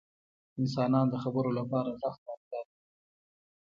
•انسانان 0.61 1.05
د 1.09 1.15
خبرو 1.23 1.51
لپاره 1.59 1.89
ږغ 1.99 2.15
ته 2.23 2.29
اړتیا 2.35 2.61
لري. 2.63 2.79